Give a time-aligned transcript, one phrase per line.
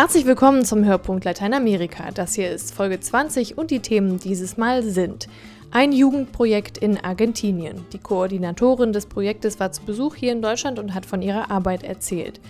[0.00, 2.10] Herzlich willkommen zum Hörpunkt Lateinamerika.
[2.14, 5.28] Das hier ist Folge 20 und die Themen dieses Mal sind
[5.72, 7.84] ein Jugendprojekt in Argentinien.
[7.92, 11.82] Die Koordinatorin des Projektes war zu Besuch hier in Deutschland und hat von ihrer Arbeit
[11.82, 12.40] erzählt.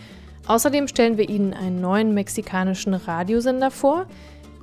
[0.46, 4.06] Außerdem stellen wir Ihnen einen neuen mexikanischen Radiosender vor.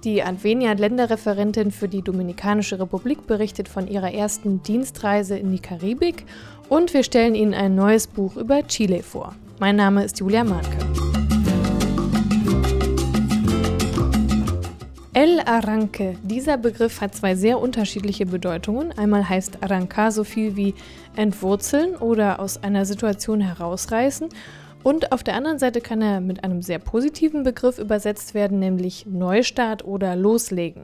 [0.05, 6.23] Die Advenia Länderreferentin für die Dominikanische Republik berichtet von ihrer ersten Dienstreise in die Karibik
[6.69, 9.35] und wir stellen Ihnen ein neues Buch über Chile vor.
[9.59, 10.77] Mein Name ist Julia Marke.
[15.19, 16.15] El Arranque.
[16.21, 18.91] Dieser Begriff hat zwei sehr unterschiedliche Bedeutungen.
[18.99, 20.75] Einmal heißt Arrancar so viel wie
[21.15, 24.29] entwurzeln oder aus einer Situation herausreißen.
[24.83, 29.07] Und auf der anderen Seite kann er mit einem sehr positiven Begriff übersetzt werden, nämlich
[29.07, 30.83] Neustart oder Loslegen.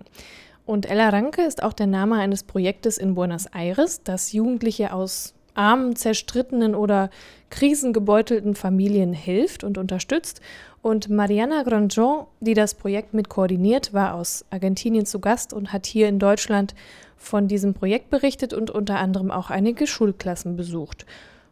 [0.65, 5.35] Und El Arranque ist auch der Name eines Projektes in Buenos Aires, das Jugendliche aus
[5.55, 7.09] armen, zerstrittenen oder
[7.49, 10.41] krisengebeutelten Familien hilft und unterstützt.
[10.81, 15.85] Und Mariana Grandjean, die das Projekt mit koordiniert, war aus Argentinien zu Gast und hat
[15.85, 16.75] hier in Deutschland
[17.15, 21.05] von diesem Projekt berichtet und unter anderem auch einige Schulklassen besucht.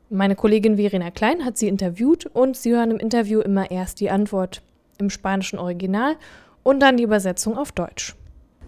[0.10, 4.10] Meine Kollegin Verena Klein hat sie interviewt und Sie hören im Interview immer erst die
[4.10, 4.62] Antwort
[4.98, 6.16] im spanischen Original
[6.64, 8.16] und dann die Übersetzung auf Deutsch.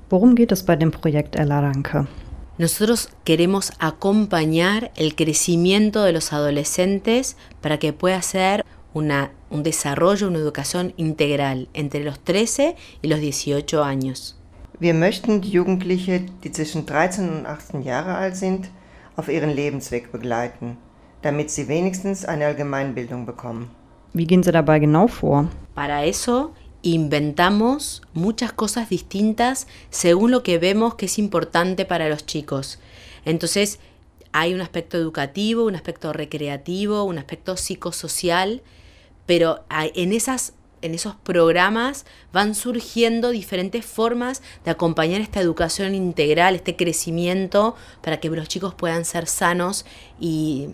[0.10, 2.08] Worum geht es bei dem Projekt El Arranque?
[2.60, 10.28] Nosotros queremos acompañar el crecimiento de los adolescentes para que pueda ser una, un desarrollo,
[10.28, 14.38] una educación integral entre los 13 y los 18 años.
[14.80, 18.70] Wir möchten die Jugendliche, die zwischen 13 und 18 Jahre alt sind,
[19.16, 20.78] auf ihren Lebensweg begleiten,
[21.24, 23.72] damit sie wenigstens eine Allgemeinbildung bekommen.
[24.14, 25.48] Wie gehen Sie dabei genau vor?
[25.74, 26.52] Para eso
[26.84, 32.78] inventamos muchas cosas distintas según lo que vemos que es importante para los chicos.
[33.26, 33.80] Entonces,
[34.34, 38.62] hay un aspecto educativo, un aspecto recreativo, un aspecto psicosocial,
[39.26, 46.56] pero en, esas, en esos programas van surgiendo diferentes formas de acompañar esta educación integral,
[46.56, 49.86] este crecimiento, para que los chicos puedan ser sanos
[50.20, 50.70] y,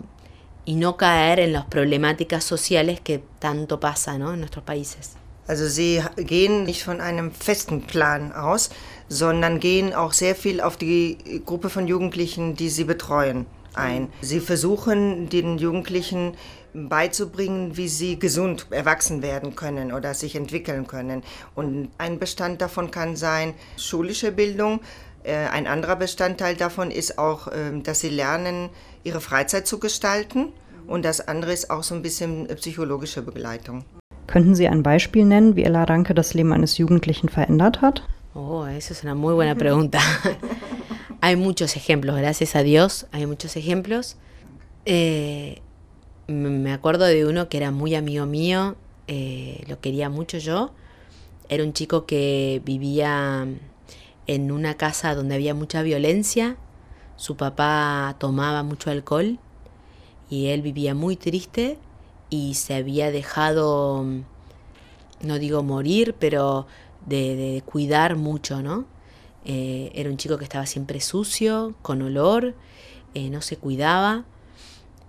[0.64, 4.32] y no caer en las problemáticas sociales que tanto pasa ¿no?
[4.32, 5.19] en nuestros países.
[5.50, 8.70] Also sie gehen nicht von einem festen Plan aus,
[9.08, 14.12] sondern gehen auch sehr viel auf die Gruppe von Jugendlichen, die sie betreuen, ein.
[14.20, 16.36] Sie versuchen den Jugendlichen
[16.72, 21.24] beizubringen, wie sie gesund erwachsen werden können oder sich entwickeln können.
[21.56, 24.78] Und ein Bestand davon kann sein schulische Bildung.
[25.24, 28.70] Äh, ein anderer Bestandteil davon ist auch, ähm, dass sie lernen,
[29.02, 30.52] ihre Freizeit zu gestalten.
[30.86, 33.84] Und das andere ist auch so ein bisschen psychologische Begleitung.
[34.30, 38.04] Könnten Sie ein Beispiel nennen, wie Ella Ranke das Leben eines Jugendlichen verändert hat?
[38.32, 39.98] Oh, eso es una muy buena pregunta.
[41.20, 44.18] hay muchos ejemplos, gracias a Dios, hay muchos ejemplos.
[44.84, 45.62] Eh,
[46.28, 48.76] me acuerdo de uno que era muy amigo mío,
[49.08, 50.70] eh, lo quería mucho yo.
[51.48, 53.48] Era un chico que vivía
[54.28, 56.56] en una casa donde había mucha violencia.
[57.16, 59.40] Su papá tomaba mucho alcohol
[60.28, 61.78] y él vivía muy triste
[62.30, 64.04] y se había dejado,
[65.20, 66.66] no digo morir, pero
[67.06, 68.86] de, de cuidar mucho, ¿no?
[69.44, 72.54] Eh, era un chico que estaba siempre sucio, con olor,
[73.14, 74.24] eh, no se cuidaba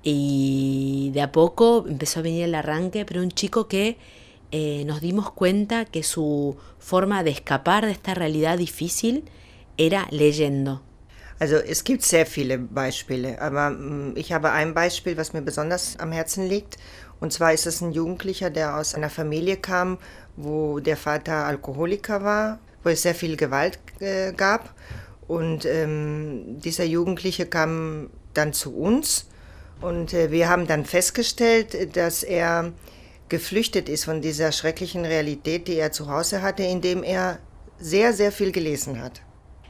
[0.04, 3.98] y de a poco empezó a venir el arranque, pero un chico que
[4.52, 9.26] eh, nos dimos cuenta que su forma de escapar de esta realidad difícil
[9.78, 10.82] era leyendo.
[11.40, 15.98] Also es gibt sehr viele Beispiele, aber mm, ich habe ein Beispiel, was mir besonders
[16.00, 16.78] am Herzen liegt.
[17.22, 20.00] Und zwar ist es ein Jugendlicher, der aus einer Familie kam,
[20.36, 24.74] wo der Vater Alkoholiker war, wo es sehr viel Gewalt äh, gab.
[25.28, 29.28] Und ähm, dieser Jugendliche kam dann zu uns
[29.82, 32.74] und äh, wir haben dann festgestellt, dass er
[33.30, 37.40] geflüchtet ist von dieser schrecklichen Realität, die er zu Hause hatte, indem er
[37.80, 39.22] sehr, sehr viel gelesen hat.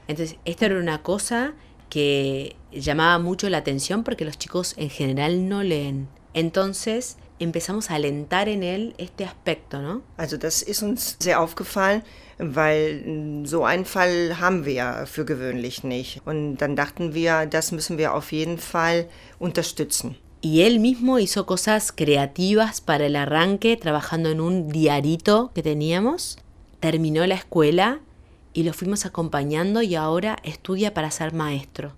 [0.08, 1.54] Entonces, esto era una cosa
[1.90, 6.08] que llamaba mucho la atención porque los chicos en general no leen.
[6.34, 10.02] Entonces, empezamos a alentar en él este aspecto, ¿no?
[10.18, 12.04] Also das ist uns sehr aufgefallen,
[12.38, 16.22] weil mm, so einen Fall haben wir für gewöhnlich nicht.
[16.26, 19.08] Und dann dachten wir, das müssen wir auf jeden Fall
[19.40, 20.16] unterstützen.
[20.44, 26.40] Y él mismo hizo cosas creativas para el arranque, trabajando en un diarito que teníamos.
[26.80, 28.00] Terminó la escuela
[28.54, 31.94] y lo fuimos acompañando y ahora estudia para ser maestro.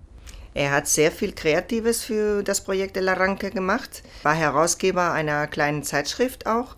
[0.54, 5.82] Er hat sehr viel Kreatives für das Projekt El Arranque gemacht, war Herausgeber einer kleinen
[5.82, 6.76] Zeitschrift auch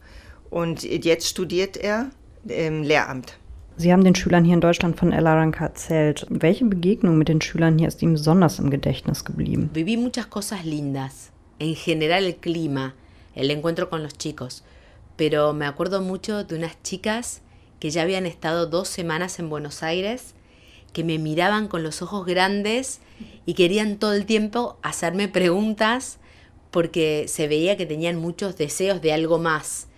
[0.49, 2.11] und jetzt studiert er
[2.49, 3.39] im Lehramt.
[3.77, 6.27] Sie haben den Schülern hier in Deutschland von El Arranque erzählt.
[6.31, 9.69] Welche Begegnung mit den Schülern hier ist Ihnen besonders im Gedächtnis geblieben?
[9.75, 11.31] Viví muchas cosas lindas.
[11.59, 12.95] En general el clima,
[13.35, 14.63] el encuentro con los chicos.
[15.19, 17.43] Pero me acuerdo mucho de unas chicas
[17.79, 20.35] que ya habían estado dos semanas en Buenos Aires,
[20.97, 23.01] que me miraban con los ojos grandes
[23.45, 26.17] y querían todo el tiempo hacerme preguntas
[26.71, 29.89] porque se veía que tenían muchos deseos de algo más.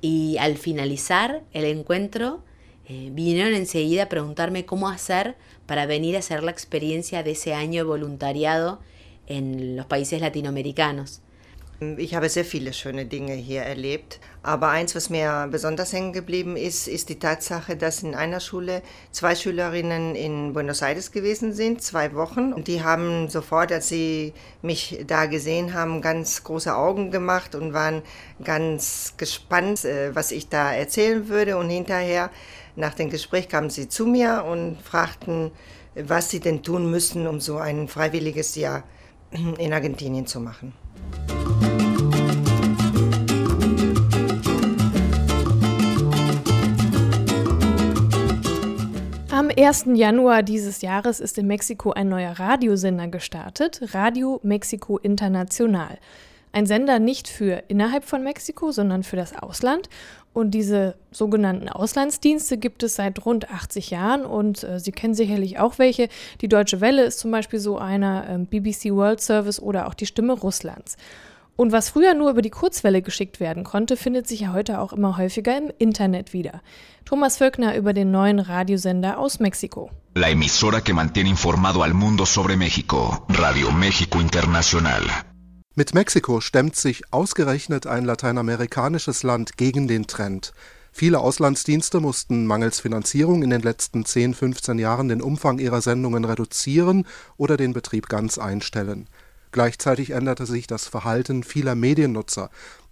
[0.00, 2.42] Y al finalizar el encuentro,
[2.86, 5.36] eh, vinieron enseguida a preguntarme cómo hacer
[5.66, 8.80] para venir a hacer la experiencia de ese año de voluntariado
[9.26, 11.20] en los países latinoamericanos.
[11.98, 13.64] Ich habe sehr viele schöne Dinge hier
[14.48, 18.80] aber eins, was mir besonders hängen geblieben ist, ist die Tatsache, dass in einer Schule
[19.12, 22.54] zwei Schülerinnen in Buenos Aires gewesen sind, zwei Wochen.
[22.54, 27.74] Und die haben sofort, als sie mich da gesehen haben, ganz große Augen gemacht und
[27.74, 28.00] waren
[28.42, 31.58] ganz gespannt, äh, was ich da erzählen würde.
[31.58, 32.30] Und hinterher,
[32.74, 35.50] nach dem Gespräch, kamen sie zu mir und fragten,
[35.94, 38.84] was sie denn tun müssen, um so ein freiwilliges Jahr
[39.58, 40.72] in Argentinien zu machen.
[49.58, 49.86] 1.
[49.94, 55.98] Januar dieses Jahres ist in Mexiko ein neuer Radiosender gestartet, Radio Mexico International.
[56.52, 59.88] Ein Sender nicht für innerhalb von Mexiko, sondern für das Ausland.
[60.32, 65.58] Und diese sogenannten Auslandsdienste gibt es seit rund 80 Jahren und äh, Sie kennen sicherlich
[65.58, 66.08] auch welche.
[66.40, 70.06] Die Deutsche Welle ist zum Beispiel so einer, äh, BBC World Service oder auch die
[70.06, 70.96] Stimme Russlands.
[71.60, 74.92] Und was früher nur über die Kurzwelle geschickt werden konnte, findet sich ja heute auch
[74.92, 76.62] immer häufiger im Internet wieder.
[77.04, 79.90] Thomas Völkner über den neuen Radiosender aus Mexiko.
[80.14, 85.02] La emisora que mantiene informado al mundo sobre México, Radio México Internacional.
[85.74, 90.52] Mit Mexiko stemmt sich ausgerechnet ein lateinamerikanisches Land gegen den Trend.
[90.92, 96.24] Viele Auslandsdienste mussten mangels Finanzierung in den letzten 10, 15 Jahren den Umfang ihrer Sendungen
[96.24, 97.04] reduzieren
[97.36, 99.08] oder den Betrieb ganz einstellen.
[99.52, 102.50] Gleichzeitig änderte sich das Verhalten vieler Mediennutzer.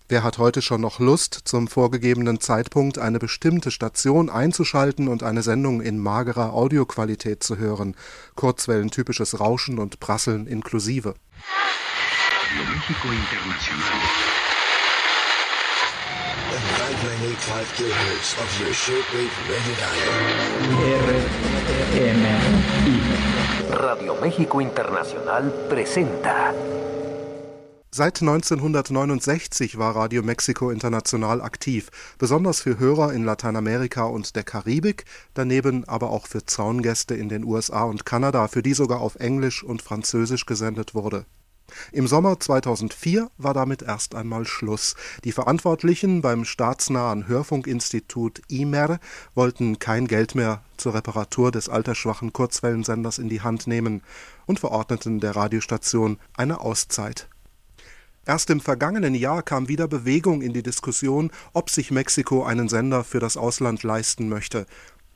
[0.08, 5.43] Wer hat heute schon noch Lust, zum vorgegebenen Zeitpunkt eine bestimmte Station einzuschalten und eine
[5.43, 7.97] Sendung in magerer Audioqualität zu hören,
[8.37, 11.14] kurzwellentypisches Rauschen und Prasseln inklusive.
[13.02, 14.37] Internacional.
[23.70, 26.52] Radio México Internacional presenta.
[27.90, 31.88] Seit 1969 war Radio Mexico International aktiv,
[32.19, 35.04] besonders für Hörer in Lateinamerika und der Karibik,
[35.34, 39.62] daneben aber auch für Zaungäste in den USA und Kanada, für die sogar auf Englisch
[39.62, 41.25] und Französisch gesendet wurde.
[41.93, 44.94] Im Sommer 2004 war damit erst einmal Schluss.
[45.25, 48.99] Die Verantwortlichen beim staatsnahen Hörfunkinstitut IMER
[49.34, 54.02] wollten kein Geld mehr zur Reparatur des altersschwachen Kurzwellensenders in die Hand nehmen
[54.46, 57.28] und verordneten der Radiostation eine Auszeit.
[58.28, 63.05] Erst im vergangenen Jahr kam wieder Bewegung in die Diskussion, ob sich Mexiko einen Sender
[63.05, 64.67] für das Ausland leisten möchte.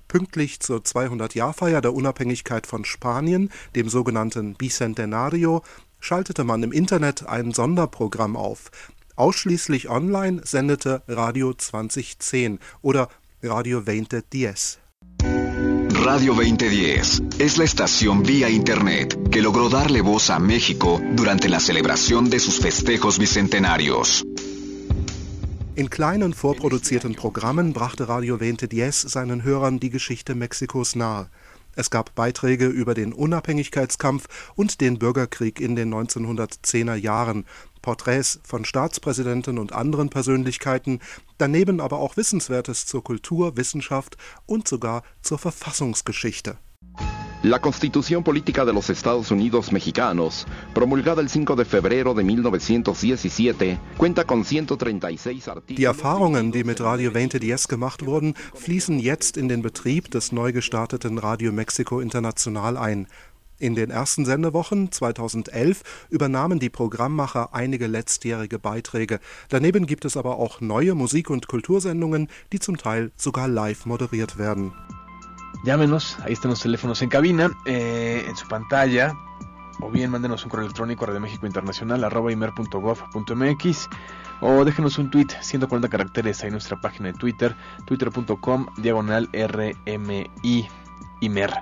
[0.07, 5.62] Pünktlich zur 200-Jahr-Feier der Unabhängigkeit von Spanien, dem sogenannten Bicentenario,
[6.00, 8.70] schaltete man im Internet ein Sonderprogramm auf.
[9.17, 13.08] Ausschließlich online sendete Radio 2010 oder
[13.43, 14.79] Radio 2010.
[15.93, 21.61] Radio 2010 es la estación vía Internet que logró darle voz a México durante la
[21.61, 24.25] celebración de sus festejos bicentenarios.
[25.76, 31.30] In kleinen vorproduzierten Programmen brachte Radio 2010 seinen Hörern die Geschichte Mexikos nahe.
[31.77, 37.47] Es gab Beiträge über den Unabhängigkeitskampf und den Bürgerkrieg in den 1910er Jahren,
[37.83, 41.00] Porträts von Staatspräsidenten und anderen Persönlichkeiten,
[41.39, 46.59] daneben aber auch Wissenswertes zur Kultur, Wissenschaft und sogar zur Verfassungsgeschichte.
[47.42, 53.78] La Constitución Política de los Estados Unidos Mexicanos, promulgada el 5 de febrero de 1917,
[53.97, 55.78] cuenta con 136 Artículos.
[55.78, 60.52] Die Erfahrungen, die mit Radio 2010 gemacht wurden, fließen jetzt in den Betrieb des neu
[60.52, 63.06] gestarteten Radio Mexico International ein.
[63.59, 69.18] In den ersten Sendewochen 2011 übernahmen die Programmmacher einige letztjährige Beiträge.
[69.49, 74.37] Daneben gibt es aber auch neue Musik- und Kultursendungen, die zum Teil sogar live moderiert
[74.37, 74.75] werden.
[75.62, 79.14] Llámenos, ahí están los teléfonos en cabina, eh, en su pantalla,
[79.81, 83.88] o bien mándenos un correo electrónico a México Internacional arroba imer.gov.mx
[84.40, 87.55] o déjenos un tweet 140 caracteres ahí nuestra página de Twitter,
[87.87, 90.69] twitter.com diagonal RMI
[91.21, 91.52] Imer.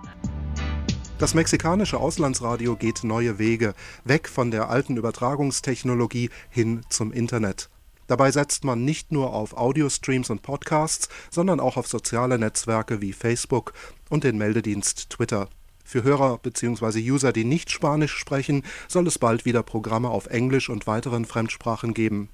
[1.19, 3.75] Das mexikanische Auslandsradio geht neue Wege,
[4.05, 7.69] weg von der alten Übertragungstechnologie hin zum Internet.
[8.09, 13.13] Dabei setzt man nicht nur auf Audiostreams und Podcasts, sondern auch auf soziale Netzwerke wie
[13.13, 13.73] Facebook
[14.09, 15.49] und den Meldedienst Twitter.
[15.85, 16.99] Für Hörer bzw.
[17.11, 21.95] User, die nicht Spanisch sprechen, soll es bald wieder Programme auf Englisch und weiteren Fremdsprachen
[21.95, 22.29] geben.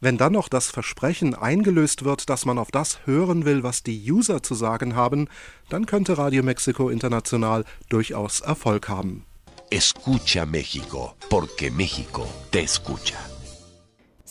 [0.00, 4.10] Wenn dann noch das Versprechen eingelöst wird, dass man auf das hören will, was die
[4.10, 5.28] User zu sagen haben,
[5.68, 9.24] dann könnte Radio Mexiko International durchaus Erfolg haben.
[9.70, 13.33] Escucha México, porque México te escucha.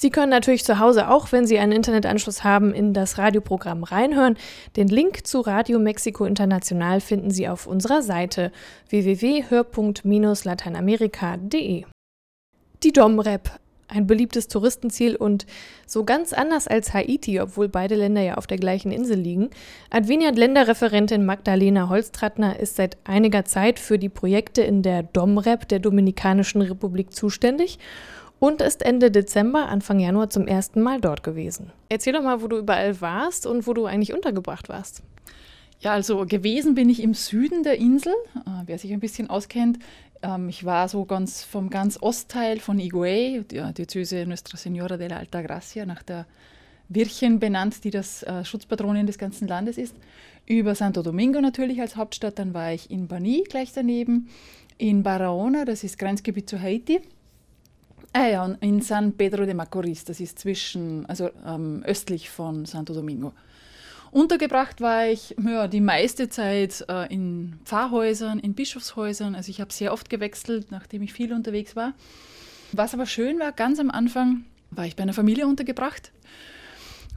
[0.03, 4.35] Sie können natürlich zu Hause auch, wenn Sie einen Internetanschluss haben, in das Radioprogramm reinhören.
[4.75, 8.51] Den Link zu Radio Mexiko International finden Sie auf unserer Seite
[8.89, 11.85] www.hörpunkt-lateinamerika.de.
[12.83, 13.51] Die Domrep,
[13.87, 15.45] ein beliebtes Touristenziel und
[15.87, 19.51] so ganz anders als Haiti, obwohl beide Länder ja auf der gleichen Insel liegen.
[19.89, 26.61] Adveniat-Länderreferentin Magdalena Holstrattner ist seit einiger Zeit für die Projekte in der Domrep der Dominikanischen
[26.61, 27.79] Republik zuständig
[28.43, 31.71] und ist Ende Dezember, Anfang Januar zum ersten Mal dort gewesen.
[31.87, 35.01] Erzähl doch mal, wo du überall warst und wo du eigentlich untergebracht warst.
[35.79, 39.79] Ja, also gewesen bin ich im Süden der Insel, äh, wer sich ein bisschen auskennt.
[40.21, 45.07] Ähm, ich war so ganz vom ganz Ostteil von Higüey, die Diözese Nuestra Señora de
[45.07, 46.25] la Alta Gracia, nach der
[46.89, 49.95] Virchen benannt, die das äh, Schutzpatronin des ganzen Landes ist.
[50.45, 54.27] Über Santo Domingo natürlich als Hauptstadt, dann war ich in Bani gleich daneben,
[54.77, 56.99] in Barahona, das ist Grenzgebiet zu Haiti
[58.13, 62.65] Ah ja, und in San Pedro de Macorís, das ist zwischen, also ähm, östlich von
[62.65, 63.33] Santo Domingo.
[64.11, 69.33] Untergebracht war ich ja, die meiste Zeit äh, in Pfarrhäusern, in Bischofshäusern.
[69.33, 71.93] Also ich habe sehr oft gewechselt, nachdem ich viel unterwegs war.
[72.71, 76.11] Was aber schön war, ganz am Anfang war ich bei einer Familie untergebracht.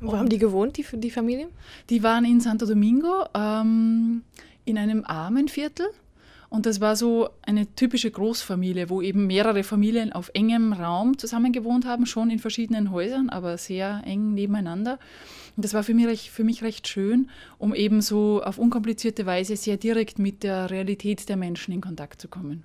[0.01, 1.49] Wo und haben die gewohnt, die, die Familie?
[1.91, 4.23] Die waren in Santo Domingo ähm,
[4.65, 5.89] in einem armen Viertel.
[6.49, 11.53] Und das war so eine typische Großfamilie, wo eben mehrere Familien auf engem Raum zusammen
[11.53, 14.99] gewohnt haben, schon in verschiedenen Häusern, aber sehr eng nebeneinander.
[15.57, 19.57] Und das war für mich, für mich recht schön, um eben so auf unkomplizierte Weise
[19.57, 22.63] sehr direkt mit der Realität der Menschen in Kontakt zu kommen.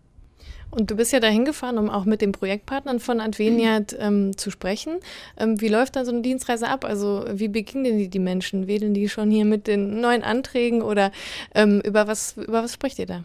[0.71, 4.49] Und du bist ja dahin gefahren, um auch mit den Projektpartnern von Adveniat ähm, zu
[4.51, 4.99] sprechen.
[5.37, 6.85] Ähm, wie läuft dann so eine Dienstreise ab?
[6.85, 8.67] Also wie begegnen die die Menschen?
[8.67, 11.11] Wählen die schon hier mit den neuen Anträgen oder
[11.53, 13.23] ähm, über, was, über was spricht ihr da?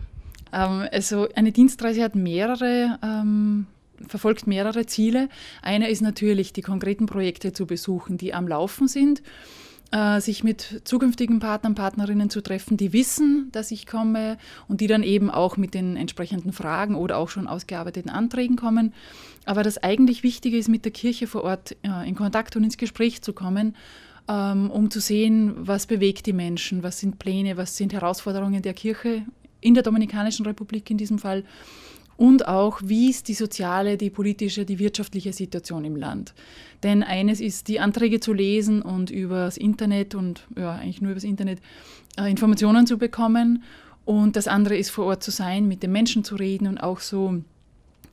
[0.53, 3.67] Ähm, also eine Dienstreise hat mehrere, ähm,
[4.07, 5.29] verfolgt mehrere Ziele.
[5.62, 9.23] Einer ist natürlich, die konkreten Projekte zu besuchen, die am Laufen sind
[9.93, 14.38] äh, sich mit zukünftigen Partnern, Partnerinnen zu treffen, die wissen, dass ich komme
[14.69, 18.93] und die dann eben auch mit den entsprechenden Fragen oder auch schon ausgearbeiteten Anträgen kommen.
[19.45, 22.76] Aber das eigentlich Wichtige ist, mit der Kirche vor Ort äh, in Kontakt und ins
[22.76, 23.76] Gespräch zu kommen,
[24.29, 28.75] ähm, um zu sehen, was bewegt die Menschen, was sind Pläne, was sind Herausforderungen der
[28.75, 29.23] Kirche
[29.67, 31.45] in der Dominikanischen Republik in diesem Fall
[32.17, 36.35] und auch, wie ist die soziale, die politische, die wirtschaftliche Situation im Land.
[36.83, 41.25] Denn eines ist, die Anträge zu lesen und übers Internet und ja, eigentlich nur übers
[41.25, 41.61] Internet
[42.19, 43.63] äh, Informationen zu bekommen.
[44.07, 47.01] Und das andere ist, vor Ort zu sein, mit den Menschen zu reden und auch
[47.01, 47.43] so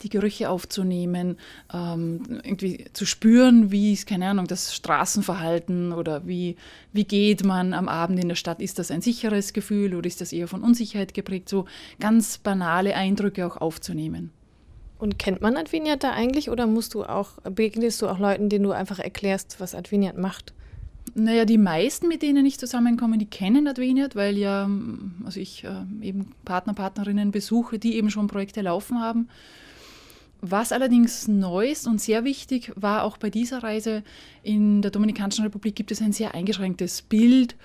[0.02, 1.36] die Gerüche aufzunehmen,
[1.72, 6.56] ähm, irgendwie zu spüren, wie ist, keine Ahnung, das Straßenverhalten oder wie,
[6.92, 8.60] wie geht man am Abend in der Stadt.
[8.60, 11.48] Ist das ein sicheres Gefühl oder ist das eher von Unsicherheit geprägt?
[11.48, 11.66] So
[12.00, 14.30] ganz banale Eindrücke auch aufzunehmen.
[14.98, 18.64] Und kennt man Adveniat da eigentlich oder musst du auch, begegnest du auch Leuten, denen
[18.64, 20.54] du einfach erklärst, was Adveniat macht?
[21.14, 24.68] Naja, die meisten, mit denen ich zusammenkomme, die kennen Adveniat, weil ja,
[25.24, 29.28] also ich äh, eben Partner, Partnerinnen besuche, die eben schon Projekte laufen haben.
[30.46, 34.02] Was allerdings neu ist und sehr wichtig war auch bei dieser Reise
[34.42, 37.56] in der Dominikanischen Republik gibt es ein sehr eingeschränktes Bild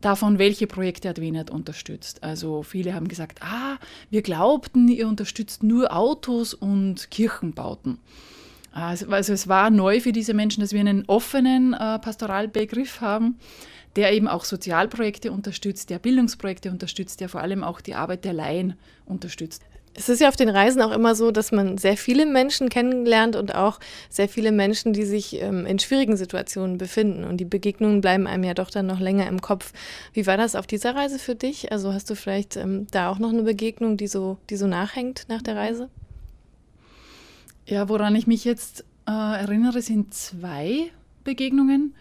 [0.00, 2.22] davon, welche Projekte Adveniat unterstützt.
[2.22, 3.78] Also viele haben gesagt, ah,
[4.10, 7.98] wir glaubten, ihr unterstützt nur Autos und Kirchenbauten.
[8.70, 13.40] Also, also es war neu für diese Menschen, dass wir einen offenen äh, Pastoralbegriff haben,
[13.96, 18.34] der eben auch Sozialprojekte unterstützt, der Bildungsprojekte unterstützt, der vor allem auch die Arbeit der
[18.34, 19.64] Laien unterstützt.
[19.96, 23.36] Es ist ja auf den Reisen auch immer so, dass man sehr viele Menschen kennenlernt
[23.36, 23.78] und auch
[24.10, 27.22] sehr viele Menschen, die sich ähm, in schwierigen Situationen befinden.
[27.22, 29.72] Und die Begegnungen bleiben einem ja doch dann noch länger im Kopf.
[30.12, 31.70] Wie war das auf dieser Reise für dich?
[31.70, 35.26] Also hast du vielleicht ähm, da auch noch eine Begegnung, die so, die so nachhängt
[35.28, 35.88] nach der Reise?
[37.66, 40.90] Ja, woran ich mich jetzt äh, erinnere, sind zwei
[41.22, 41.94] Begegnungen.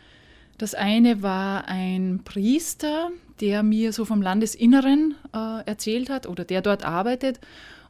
[0.58, 6.62] Das eine war ein Priester, der mir so vom Landesinneren äh, erzählt hat oder der
[6.62, 7.40] dort arbeitet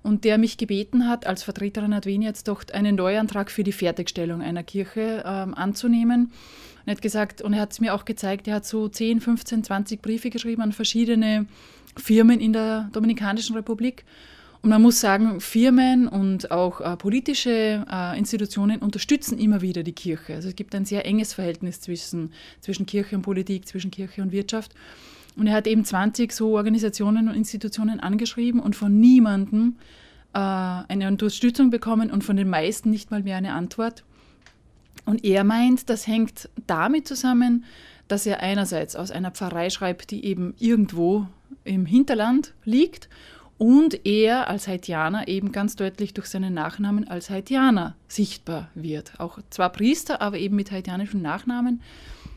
[0.04, 4.64] und der mich gebeten hat, als Vertreterin Adveniats doch einen Neuantrag für die Fertigstellung einer
[4.64, 6.26] Kirche ähm, anzunehmen.
[6.26, 9.22] Und er hat gesagt, und er hat es mir auch gezeigt, er hat so 10,
[9.22, 11.46] 15, 20 Briefe geschrieben an verschiedene
[11.98, 14.04] Firmen in der Dominikanischen Republik.
[14.62, 19.92] Und man muss sagen, Firmen und auch äh, politische äh, Institutionen unterstützen immer wieder die
[19.92, 20.36] Kirche.
[20.36, 22.32] Also es gibt ein sehr enges Verhältnis zwischen,
[22.62, 24.74] zwischen Kirche und Politik, zwischen Kirche und Wirtschaft.
[25.36, 29.78] Und er hat eben 20 so Organisationen und Institutionen angeschrieben und von niemandem
[30.34, 34.04] äh, eine Unterstützung bekommen und von den meisten nicht mal mehr eine Antwort.
[35.06, 37.66] Und er meint, das hängt damit zusammen,
[38.08, 41.28] dass er einerseits aus einer Pfarrei schreibt, die eben irgendwo
[41.64, 43.10] im Hinterland liegt
[43.58, 49.20] und er als Haitianer eben ganz deutlich durch seinen Nachnamen als Haitianer sichtbar wird.
[49.20, 51.82] Auch zwar Priester, aber eben mit haitianischen Nachnamen.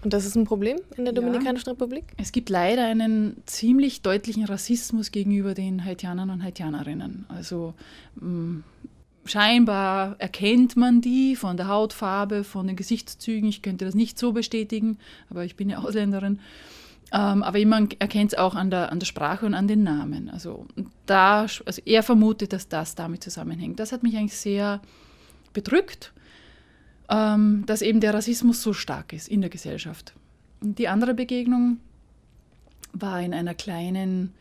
[0.04, 1.72] Und das ist ein Problem in der Dominikanischen ja.
[1.72, 2.04] Republik?
[2.16, 7.24] Es gibt leider einen ziemlich deutlichen Rassismus gegenüber den Haitianern und Haitianerinnen.
[7.28, 7.74] Also
[8.16, 8.64] mh, mm,
[9.24, 13.48] scheinbar erkennt man die von der Hautfarbe, von den Gesichtszügen.
[13.48, 16.38] Ich könnte das nicht so bestätigen, aber ich bin ja Ausländerin.
[17.12, 20.28] Ähm, aber man erkennt es auch an der, an der Sprache und an den Namen.
[20.28, 20.66] Also,
[21.06, 23.78] da, also er vermutet, dass das damit zusammenhängt.
[23.78, 24.80] Das hat mich eigentlich sehr
[25.52, 26.12] bedrückt,
[27.08, 30.14] ähm, dass eben der Rassismus so stark ist in der Gesellschaft.
[30.60, 31.78] Die andere Begegnung
[32.92, 34.32] war in einer kleinen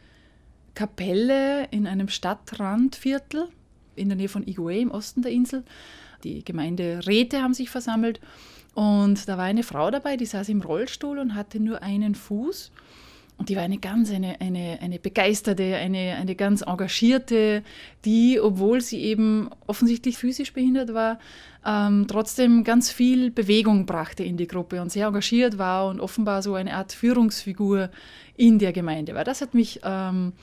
[0.73, 3.47] Kapelle in einem Stadtrandviertel
[3.95, 5.63] in der Nähe von Igoué im Osten der Insel.
[6.23, 8.19] Die Gemeinderäte haben sich versammelt
[8.75, 12.71] und da war eine Frau dabei, die saß im Rollstuhl und hatte nur einen Fuß.
[13.37, 17.63] Und die war eine ganz, eine, eine, eine begeisterte, eine, eine ganz engagierte,
[18.05, 21.19] die, obwohl sie eben offensichtlich physisch behindert war,
[21.65, 26.41] ähm, trotzdem ganz viel Bewegung brachte in die Gruppe und sehr engagiert war und offenbar
[26.41, 27.89] so eine Art Führungsfigur
[28.37, 29.23] in der Gemeinde war.
[29.23, 30.33] Das hat mich ähm,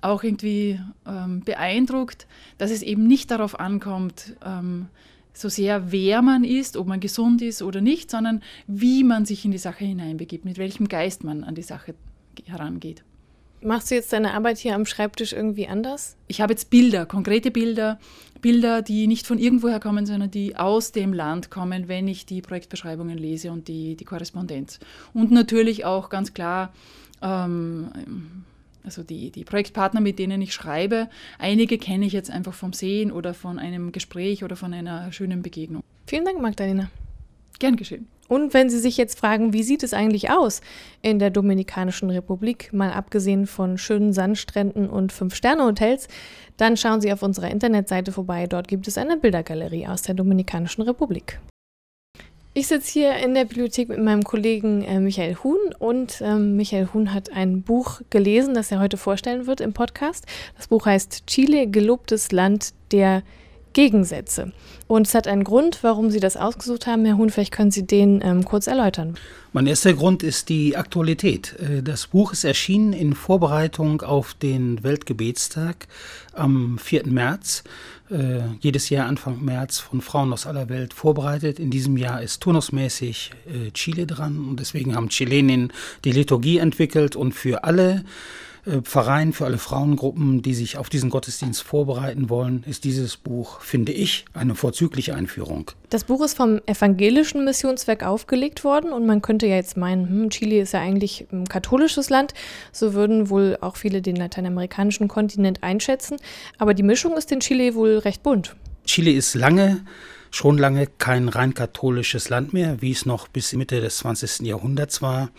[0.00, 2.26] auch irgendwie ähm, beeindruckt,
[2.58, 4.86] dass es eben nicht darauf ankommt, ähm,
[5.36, 9.44] so sehr, wer man ist, ob man gesund ist oder nicht, sondern wie man sich
[9.44, 11.94] in die Sache hineinbegibt, mit welchem Geist man an die Sache
[12.44, 13.04] herangeht.
[13.62, 16.16] Machst du jetzt deine Arbeit hier am Schreibtisch irgendwie anders?
[16.28, 17.98] Ich habe jetzt Bilder, konkrete Bilder,
[18.40, 22.42] Bilder, die nicht von irgendwoher kommen, sondern die aus dem Land kommen, wenn ich die
[22.42, 24.78] Projektbeschreibungen lese und die, die Korrespondenz.
[25.14, 26.72] Und natürlich auch ganz klar
[27.22, 28.44] ähm,
[28.86, 33.12] also die, die Projektpartner, mit denen ich schreibe, einige kenne ich jetzt einfach vom Sehen
[33.12, 35.82] oder von einem Gespräch oder von einer schönen Begegnung.
[36.06, 36.88] Vielen Dank, Magdalena.
[37.58, 38.06] Gern geschehen.
[38.28, 40.60] Und wenn Sie sich jetzt fragen, wie sieht es eigentlich aus
[41.02, 46.08] in der Dominikanischen Republik, mal abgesehen von schönen Sandstränden und Fünf-Sterne-Hotels,
[46.56, 48.46] dann schauen Sie auf unserer Internetseite vorbei.
[48.46, 51.38] Dort gibt es eine Bildergalerie aus der Dominikanischen Republik.
[52.58, 56.88] Ich sitze hier in der Bibliothek mit meinem Kollegen äh, Michael Huhn und ähm, Michael
[56.94, 60.24] Huhn hat ein Buch gelesen, das er heute vorstellen wird im Podcast.
[60.56, 63.24] Das Buch heißt Chile, gelobtes Land der
[63.74, 64.52] Gegensätze.
[64.86, 67.04] Und es hat einen Grund, warum Sie das ausgesucht haben.
[67.04, 69.18] Herr Huhn, vielleicht können Sie den ähm, kurz erläutern.
[69.52, 71.56] Mein erster Grund ist die Aktualität.
[71.58, 75.88] Äh, das Buch ist erschienen in Vorbereitung auf den Weltgebetstag
[76.32, 77.06] am 4.
[77.08, 77.64] März.
[78.08, 81.58] Äh, jedes Jahr Anfang März von Frauen aus aller Welt vorbereitet.
[81.58, 85.72] In diesem Jahr ist turnusmäßig äh, Chile dran und deswegen haben Chileninnen
[86.04, 88.04] die Liturgie entwickelt und für alle
[88.82, 93.92] Verein für alle Frauengruppen, die sich auf diesen Gottesdienst vorbereiten wollen, ist dieses Buch, finde
[93.92, 95.70] ich, eine vorzügliche Einführung.
[95.90, 100.30] Das Buch ist vom evangelischen Missionswerk aufgelegt worden und man könnte ja jetzt meinen, hm,
[100.30, 102.34] Chile ist ja eigentlich ein katholisches Land,
[102.72, 106.16] so würden wohl auch viele den lateinamerikanischen Kontinent einschätzen,
[106.58, 108.56] aber die Mischung ist in Chile wohl recht bunt.
[108.84, 109.84] Chile ist lange
[110.36, 114.40] schon lange kein rein katholisches Land mehr, wie es noch bis Mitte des 20.
[114.40, 115.30] Jahrhunderts war,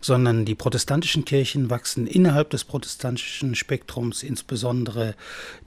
[0.00, 5.14] sondern die protestantischen Kirchen wachsen innerhalb des protestantischen Spektrums, insbesondere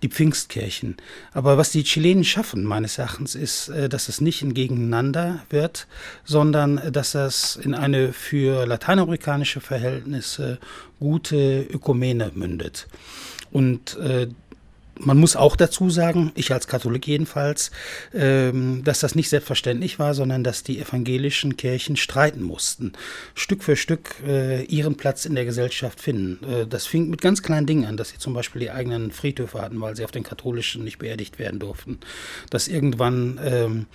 [0.04, 0.98] die Pfingstkirchen.
[1.32, 5.88] Aber was die Chilenen schaffen, meines Erachtens, ist, äh, dass es nicht ein Gegeneinander wird,
[6.26, 10.60] sondern dass das in eine für lateinamerikanische Verhältnisse
[11.00, 12.88] gute Ökumene mündet.
[13.52, 14.28] Und äh,
[15.00, 17.72] man muss auch dazu sagen, ich als Katholik jedenfalls,
[18.14, 22.94] ähm, dass das nicht selbstverständlich war, sondern dass die evangelischen Kirchen streiten mussten,
[23.34, 26.44] Stück für Stück äh, ihren Platz in der Gesellschaft finden.
[26.50, 29.62] Äh, das fing mit ganz kleinen Dingen an, dass sie zum Beispiel die eigenen Friedhöfe
[29.62, 32.00] hatten, weil sie auf den katholischen nicht beerdigt werden durften.
[32.50, 33.86] Dass irgendwann ähm,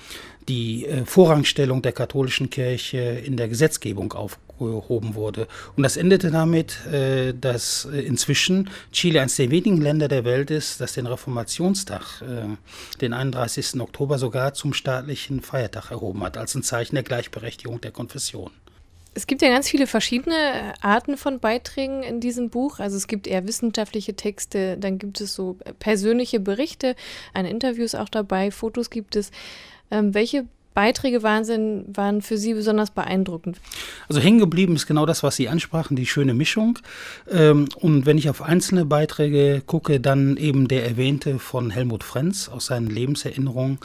[0.48, 4.12] die äh, Vorrangstellung der katholischen Kirche in der Gesetzgebung
[4.60, 5.46] aufgehoben wurde.
[5.76, 10.50] Und das endete damit, äh, dass äh, inzwischen Chile eines der wenigen Länder der Welt
[10.50, 12.22] ist, das den Reformationstag,
[13.00, 13.80] den 31.
[13.80, 18.50] Oktober, sogar zum staatlichen Feiertag erhoben hat, als ein Zeichen der Gleichberechtigung der Konfession.
[19.12, 22.78] Es gibt ja ganz viele verschiedene Arten von Beiträgen in diesem Buch.
[22.78, 26.94] Also es gibt eher wissenschaftliche Texte, dann gibt es so persönliche Berichte,
[27.34, 29.30] ein Interview ist auch dabei, Fotos gibt es.
[29.90, 30.46] Ähm, welche
[30.80, 33.60] Beiträge waren, waren für Sie besonders beeindruckend?
[34.08, 36.78] Also hängen geblieben ist genau das, was Sie ansprachen, die schöne Mischung.
[37.30, 42.48] Ähm, und wenn ich auf einzelne Beiträge gucke, dann eben der erwähnte von Helmut Frenz
[42.48, 43.76] aus seinen Lebenserinnerungen,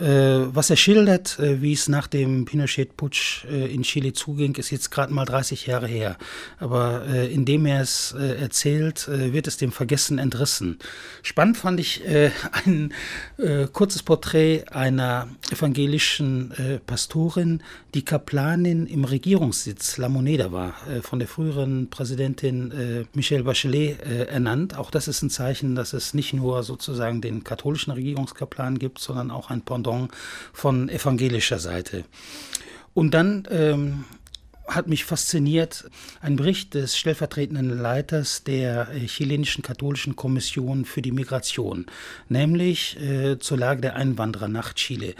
[0.00, 4.70] äh, was er schildert, äh, wie es nach dem Pinochet-Putsch äh, in Chile zuging, ist
[4.70, 6.16] jetzt gerade mal 30 Jahre her.
[6.60, 10.78] Aber indem er es erzählt, wird es dem Vergessen entrissen.
[11.22, 12.92] Spannend fand ich ein
[13.72, 17.62] kurzes Porträt einer evangelischen äh, Pastorin,
[17.94, 24.00] die Kaplanin im Regierungssitz La Moneda war, äh, von der früheren Präsidentin äh, Michelle Bachelet
[24.02, 24.76] äh, ernannt.
[24.76, 29.30] Auch das ist ein Zeichen, dass es nicht nur sozusagen den katholischen Regierungskaplan gibt, sondern
[29.30, 30.10] auch ein Pendant
[30.52, 32.04] von evangelischer Seite.
[32.94, 34.04] Und dann ähm,
[34.68, 41.12] hat mich fasziniert ein Bericht des stellvertretenden Leiters der äh, chilenischen katholischen Kommission für die
[41.12, 41.86] Migration,
[42.28, 45.14] nämlich äh, zur Lage der Einwanderer nach Chile.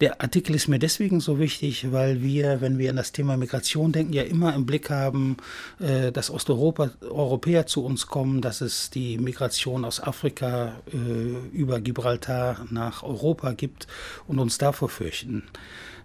[0.00, 3.90] Der Artikel ist mir deswegen so wichtig, weil wir, wenn wir an das Thema Migration
[3.90, 5.38] denken, ja immer im Blick haben,
[5.80, 11.80] äh, dass Osteuropa Europäer zu uns kommen, dass es die Migration aus Afrika äh, über
[11.80, 13.88] Gibraltar nach Europa gibt
[14.28, 15.42] und uns davor fürchten.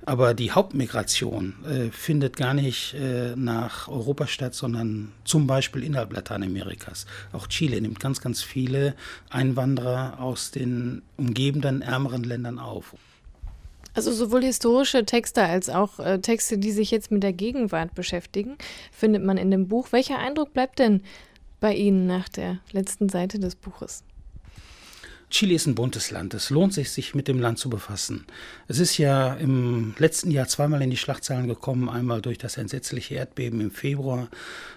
[0.06, 6.12] Aber die Hauptmigration äh, findet gar nicht äh, nach Europa statt, sondern zum Beispiel innerhalb
[6.12, 7.06] Lateinamerikas.
[7.32, 8.96] Auch Chile nimmt ganz, ganz viele
[9.30, 12.96] Einwanderer aus den umgebenden ärmeren Ländern auf.
[13.94, 18.58] Also sowohl historische Texte als auch äh, Texte, die sich jetzt mit der Gegenwart beschäftigen,
[18.92, 19.92] findet man in dem Buch.
[19.92, 21.04] Welcher Eindruck bleibt denn
[21.60, 24.04] bei Ihnen nach der letzten Seite des Buches?
[25.34, 26.36] Chile ist ein buntes Land.
[26.36, 28.28] Es lohnt sich, sich mit dem Land zu befassen.
[28.68, 31.90] Es ist ja im letzten Jahr zweimal in die Schlagzeilen gekommen.
[31.90, 34.30] Einmal durch das entsetzliche Erdbeben im Februar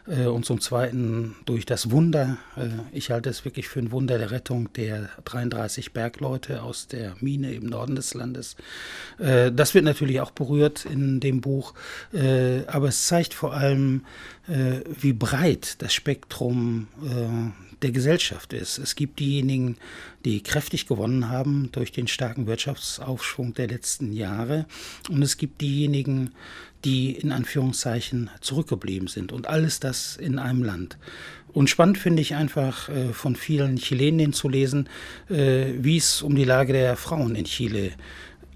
[0.07, 2.39] äh, und zum Zweiten durch das Wunder.
[2.57, 7.17] Äh, ich halte es wirklich für ein Wunder der Rettung der 33 Bergleute aus der
[7.21, 8.57] Mine im Norden des Landes.
[9.19, 11.75] Äh, das wird natürlich auch berührt in dem Buch.
[12.15, 14.07] Äh, aber es zeigt vor allem,
[14.49, 18.79] äh, wie breit das Spektrum äh, der Gesellschaft ist.
[18.79, 19.77] Es gibt diejenigen,
[20.25, 24.67] die kräftig gewonnen haben durch den starken Wirtschaftsaufschwung der letzten Jahre.
[25.11, 26.33] Und es gibt diejenigen,
[26.85, 29.33] die in Anführungszeichen zurückgeblieben sind.
[29.33, 30.99] Und alles das in einem Land.
[31.53, 34.89] Und spannend finde ich einfach äh, von vielen Chilenen zu lesen,
[35.31, 37.93] äh, wie es um die Lage der Frauen in Chile